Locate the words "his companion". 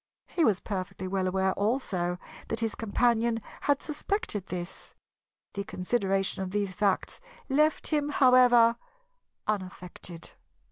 2.61-3.39